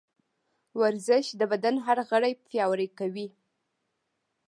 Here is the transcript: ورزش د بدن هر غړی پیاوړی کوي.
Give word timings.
ورزش 0.81 1.25
د 1.39 1.41
بدن 1.51 1.75
هر 1.85 1.97
غړی 2.09 2.33
پیاوړی 2.47 2.87
کوي. 2.99 3.27